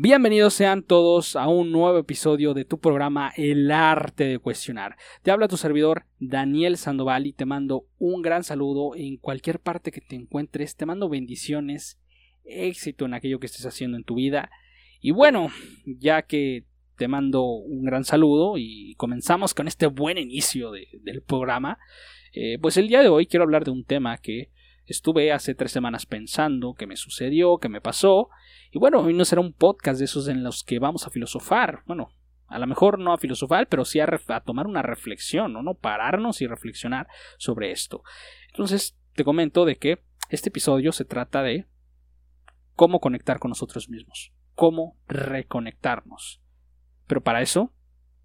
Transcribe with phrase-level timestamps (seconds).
[0.00, 4.96] Bienvenidos sean todos a un nuevo episodio de tu programa El arte de cuestionar.
[5.24, 9.90] Te habla tu servidor Daniel Sandoval y te mando un gran saludo en cualquier parte
[9.90, 10.76] que te encuentres.
[10.76, 11.98] Te mando bendiciones,
[12.44, 14.52] éxito en aquello que estés haciendo en tu vida.
[15.00, 15.48] Y bueno,
[15.84, 16.62] ya que
[16.96, 21.76] te mando un gran saludo y comenzamos con este buen inicio del programa,
[22.34, 24.52] eh, pues el día de hoy quiero hablar de un tema que
[24.88, 28.30] estuve hace tres semanas pensando, que me sucedió, que me pasó
[28.70, 31.82] y bueno, hoy no será un podcast de esos en los que vamos a filosofar.
[31.86, 32.10] Bueno,
[32.46, 34.06] a lo mejor no a filosofar, pero sí a,
[34.44, 35.62] tomar una reflexión, ¿no?
[35.62, 35.74] ¿no?
[35.74, 38.02] Pararnos y reflexionar sobre esto.
[38.48, 41.66] Entonces, te comento de que este episodio se trata de
[42.74, 46.42] cómo conectar con nosotros mismos, cómo reconectarnos.
[47.06, 47.72] Pero para eso,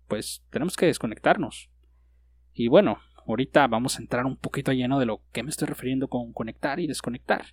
[0.09, 1.69] pues tenemos que desconectarnos.
[2.53, 6.07] Y bueno, ahorita vamos a entrar un poquito lleno de lo que me estoy refiriendo
[6.07, 7.45] con conectar y desconectar.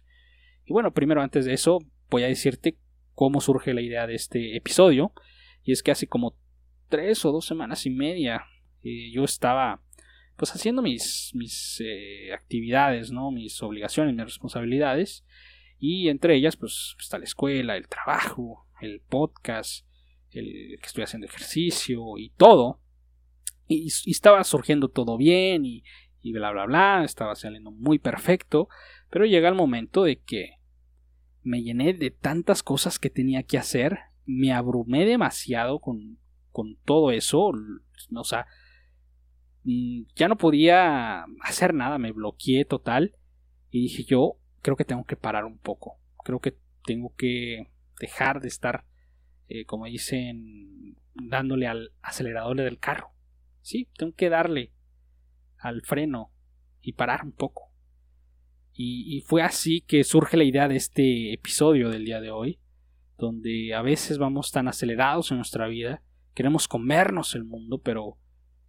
[0.64, 1.78] Y bueno, primero antes de eso,
[2.10, 2.76] voy a decirte
[3.14, 5.12] cómo surge la idea de este episodio.
[5.62, 6.36] Y es que hace como
[6.88, 8.44] tres o dos semanas y media
[8.82, 9.82] eh, yo estaba
[10.36, 13.30] pues haciendo mis, mis eh, actividades, ¿no?
[13.30, 15.24] mis obligaciones, mis responsabilidades.
[15.78, 19.86] Y entre ellas pues está la escuela, el trabajo, el podcast,
[20.30, 22.80] el que estoy haciendo ejercicio y todo.
[23.70, 25.84] Y, estaba surgiendo todo bien y,
[26.20, 28.68] y bla bla bla, estaba saliendo muy perfecto.
[29.10, 30.60] Pero llega el momento de que
[31.42, 36.18] me llené de tantas cosas que tenía que hacer, me abrumé demasiado con,
[36.50, 37.52] con todo eso,
[38.14, 38.46] o sea,
[39.64, 43.16] mm, ya no podía hacer nada, me bloqueé total
[43.70, 48.40] y dije yo creo que tengo que parar un poco, creo que tengo que dejar
[48.40, 48.84] de estar,
[49.48, 53.12] eh, como dicen, dándole al acelerador del carro,
[53.62, 54.72] sí, tengo que darle
[55.58, 56.32] al freno
[56.80, 57.70] y parar un poco.
[58.82, 62.60] Y, fue así que surge la idea de este episodio del día de hoy,
[63.18, 66.02] donde a veces vamos tan acelerados en nuestra vida,
[66.34, 68.16] queremos comernos el mundo, pero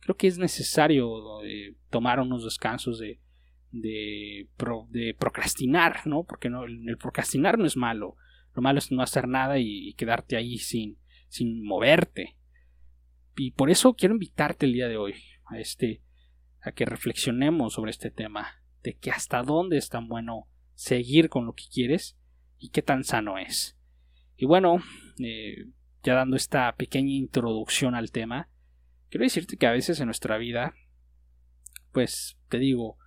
[0.01, 3.21] creo que es necesario eh, tomar unos descansos de,
[3.71, 6.25] de, procrastinar, ¿no?
[6.25, 8.17] Porque no, el procrastinar no es malo,
[8.53, 10.97] lo malo es no hacer nada y, quedarte ahí sin,
[11.27, 12.35] sin moverte.
[13.35, 15.15] Y por eso quiero invitarte el día de hoy
[15.45, 16.01] a este
[16.61, 21.45] a que reflexionemos sobre este tema de que hasta dónde es tan bueno seguir con
[21.45, 22.17] lo que quieres
[22.57, 23.77] y qué tan sano es.
[24.37, 24.77] Y bueno,
[25.19, 25.65] eh,
[26.03, 28.49] ya dando esta pequeña introducción al tema,
[29.09, 30.73] quiero decirte que a veces en nuestra vida,
[31.91, 32.97] pues te digo,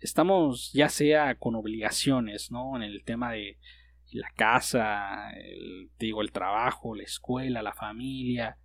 [0.00, 2.76] estamos ya sea con obligaciones, ¿no?
[2.76, 3.58] En el tema de
[4.12, 5.32] la casa,
[5.96, 8.58] te digo, el trabajo, la escuela, la familia,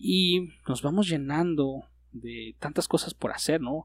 [0.00, 3.84] y nos vamos llenando de tantas cosas por hacer, ¿no?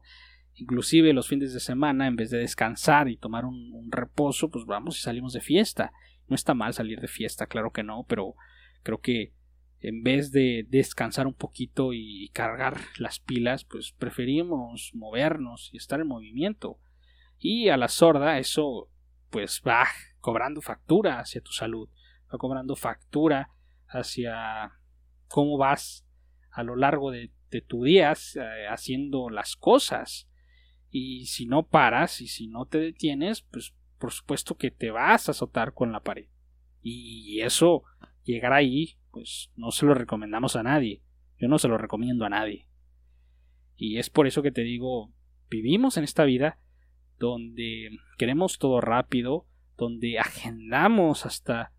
[0.54, 4.98] Inclusive los fines de semana, en vez de descansar y tomar un, reposo, pues vamos
[4.98, 5.92] y salimos de fiesta.
[6.26, 8.34] No está mal salir de fiesta, claro que no, pero
[8.82, 9.34] creo que
[9.80, 16.00] en vez de descansar un poquito y cargar las pilas, pues preferimos movernos y estar
[16.00, 16.78] en movimiento.
[17.38, 18.88] Y a la sorda eso
[19.28, 19.86] pues va
[20.20, 21.90] cobrando factura hacia tu salud,
[22.32, 23.50] va cobrando factura
[23.86, 24.72] hacia
[25.28, 26.05] cómo vas
[26.56, 27.30] a lo largo de,
[27.68, 30.28] tu día eh, haciendo las cosas.
[30.90, 35.28] Y si no paras y si no te detienes, pues por supuesto que te vas
[35.28, 36.28] a azotar con la pared.
[36.82, 37.84] Y eso,
[38.24, 41.02] llegar ahí, pues no se lo recomendamos a nadie.
[41.38, 42.68] Yo no se lo recomiendo a nadie.
[43.76, 45.12] Y es por eso que te digo,
[45.50, 46.58] vivimos en esta vida
[47.18, 49.46] donde queremos todo rápido,
[49.76, 51.72] donde agendamos hasta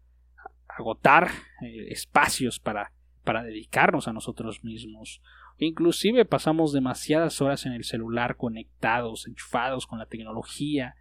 [0.68, 1.30] agotar
[1.64, 2.94] eh, espacios para,
[3.28, 5.22] para dedicarnos a nosotros mismos,
[5.60, 10.96] Inclusive pasamos demasiadas horas en el celular conectados, enchufados con la tecnología.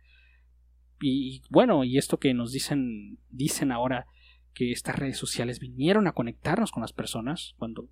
[1.01, 4.07] Y, bueno, y esto que nos dicen, dicen ahora
[4.55, 7.91] que estas redes sociales vinieron a conectarnos con las personas, cuando,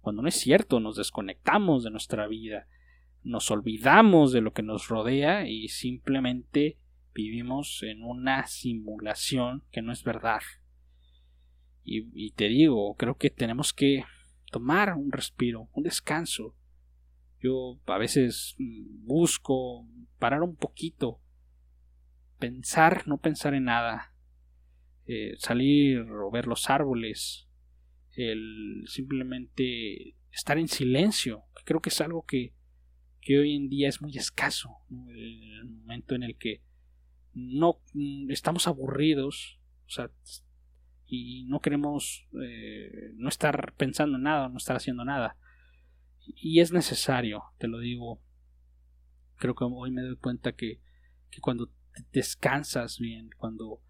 [0.00, 2.66] cuando no es cierto, nos desconectamos de nuestra vida,
[3.22, 6.76] nos olvidamos de lo que nos rodea y simplemente
[7.14, 10.40] vivimos en una simulación que no es verdad.
[11.84, 14.04] Y te digo, creo que tenemos que
[14.54, 16.54] tomar un respiro, un descanso.
[17.40, 19.84] Yo a veces mm, busco
[20.20, 21.20] parar un poquito,
[22.38, 24.14] pensar, no pensar en nada,
[25.06, 27.48] eh, salir o ver los árboles,
[28.12, 32.54] el simplemente estar en silencio, creo que es algo que,
[33.20, 36.62] que hoy en día es muy escaso, el momento en el que
[37.32, 40.10] no mm, estamos aburridos, o sea,
[41.14, 45.36] y no queremos eh, no estar pensando en nada, no estar haciendo nada.
[46.26, 48.22] Y es necesario, te lo digo.
[49.36, 50.80] Creo que hoy me doy cuenta que,
[51.30, 51.70] que cuando
[52.12, 53.82] descansas bien, cuando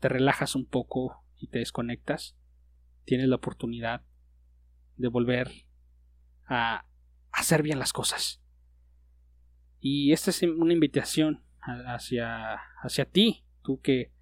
[0.00, 2.36] te relajas un poco y te desconectas,
[3.04, 4.02] tienes la oportunidad
[4.96, 5.50] de volver
[6.46, 6.86] a
[7.30, 8.42] hacer bien las cosas.
[9.80, 14.12] Y esta es una invitación hacia, hacia ti, tú que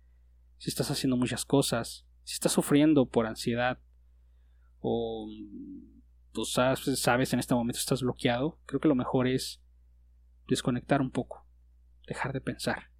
[0.58, 3.78] si estás haciendo muchas cosas, si estás sufriendo por ansiedad
[4.80, 5.28] o
[6.32, 9.62] tú sabes, sabes en este momento estás bloqueado, creo que lo mejor es
[10.48, 11.46] desconectar un poco,
[12.06, 12.90] dejar de pensar,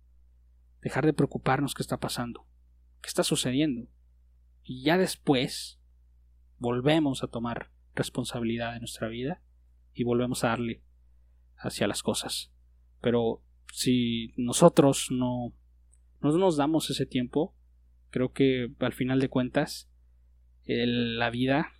[0.80, 2.46] dejar de preocuparnos qué está pasando,
[3.02, 3.88] qué está sucediendo.
[4.62, 5.80] Y ya después
[6.58, 9.42] volvemos a tomar responsabilidad de nuestra vida
[9.92, 10.82] y volvemos a darle
[11.56, 12.52] hacia las cosas.
[13.00, 13.42] Pero
[13.72, 15.52] si nosotros no,
[16.20, 17.54] no nos damos ese tiempo,
[18.14, 19.90] creo que al final de cuentas
[20.66, 21.72] la vida,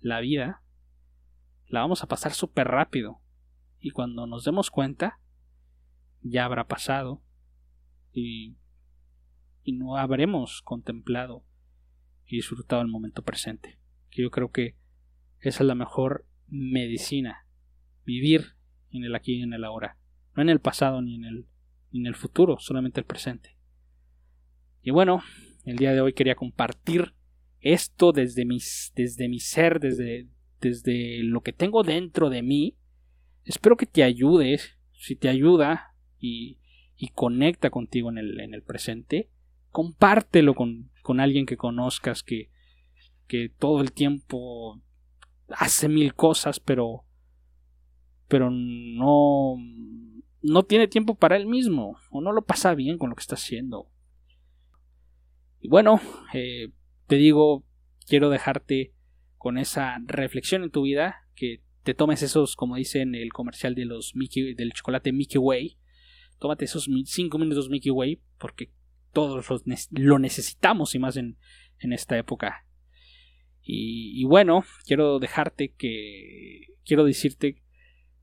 [0.00, 0.62] la vida,
[1.68, 3.22] la vamos a pasar súper rápido.
[3.78, 5.20] Y cuando nos demos cuenta,
[6.20, 7.22] ya habrá pasado
[8.12, 8.58] y,
[9.62, 11.46] y no habremos contemplado
[12.26, 13.78] y disfrutado el momento presente.
[14.10, 14.76] Que yo creo que
[15.38, 17.46] esa es la mejor medicina.
[18.04, 18.54] Vivir
[18.90, 19.96] en el aquí y en el ahora.
[20.36, 21.46] No en el pasado ni en el,
[21.90, 23.56] ni en el futuro, solamente el presente.
[24.82, 25.22] Y bueno,
[25.64, 27.14] el día de hoy quería compartir
[27.60, 30.26] esto desde, mis, desde mi ser, desde,
[30.60, 32.76] desde lo que tengo dentro de mí.
[33.44, 34.60] Espero que te ayude,
[34.92, 36.58] si te ayuda y,
[36.96, 39.30] y conecta contigo en el, en el presente,
[39.70, 42.50] compártelo con, con alguien que conozcas que,
[43.26, 44.80] que todo el tiempo
[45.48, 47.04] hace mil cosas, pero
[48.28, 49.56] pero no
[50.42, 53.34] no tiene tiempo para él mismo o no lo pasa bien con lo que está
[53.34, 53.90] haciendo.
[55.60, 56.00] Y bueno,
[56.32, 56.70] eh,
[57.06, 57.64] te digo,
[58.06, 58.94] quiero dejarte
[59.36, 63.84] con esa reflexión en tu vida, que te tomes esos, como dicen el comercial de
[63.84, 65.78] los Mickey, del chocolate Mickey Way,
[66.38, 68.70] tómate esos 5 minutos Mickey Way, porque
[69.12, 69.46] todos
[69.90, 71.36] lo necesitamos y más en,
[71.78, 72.66] en esta época
[73.62, 76.66] y, bueno, quiero dejarte que.
[76.84, 77.62] Quiero decirte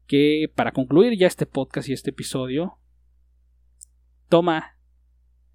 [0.07, 2.79] que para concluir ya este podcast y este episodio,
[4.29, 4.77] toma.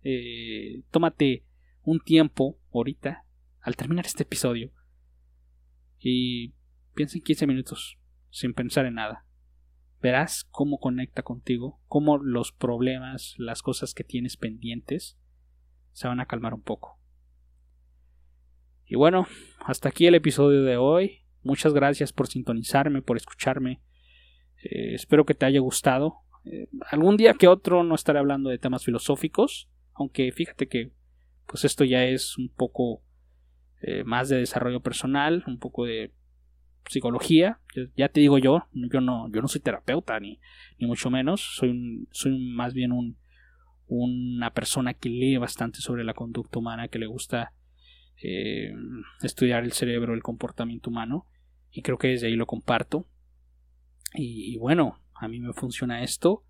[0.03, 1.45] Eh, tómate
[1.83, 3.25] un tiempo ahorita,
[3.61, 4.73] al terminar este episodio,
[5.99, 6.55] y
[6.95, 7.99] piensa en 15 minutos,
[8.31, 9.25] sin pensar en nada.
[10.01, 15.17] Verás cómo conecta contigo, cómo los problemas, las cosas que tienes pendientes,
[15.93, 16.99] se van a calmar un poco.
[18.85, 19.27] Y bueno,
[19.61, 21.21] hasta aquí el episodio de hoy.
[21.43, 23.81] Muchas gracias por sintonizarme, por escucharme.
[24.63, 26.17] Eh, espero que te haya gustado.
[26.45, 30.93] Eh, algún día que otro no estaré hablando de temas filosóficos, aunque fíjate que
[31.53, 33.03] pues esto ya es un poco
[33.83, 36.11] eh, más de desarrollo personal, un poco de
[36.89, 37.61] psicología.
[37.95, 40.41] Ya te digo yo, yo no, yo no soy terapeuta ni,
[40.79, 41.43] ni mucho menos.
[41.43, 43.19] Soy, soy más bien un,
[43.87, 47.53] una persona que lee bastante sobre la conducta humana, que le gusta
[48.23, 48.73] eh,
[49.23, 51.27] estudiar el cerebro, el comportamiento humano,
[51.71, 53.07] y creo que desde ahí lo comparto.
[54.15, 56.47] Y, bueno, a mí me funciona esto.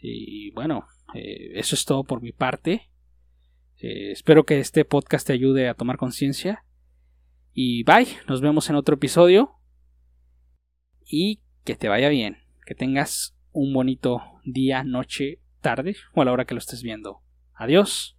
[0.00, 0.84] Y bueno,
[1.14, 2.90] eh, eso es todo por mi parte.
[3.78, 6.64] Eh, espero que este podcast te ayude a tomar conciencia.
[7.52, 9.52] Y bye, nos vemos en otro episodio.
[11.04, 12.38] Y que te vaya bien.
[12.64, 17.22] Que tengas un bonito día, noche, tarde o a la hora que lo estés viendo.
[17.54, 18.15] Adiós.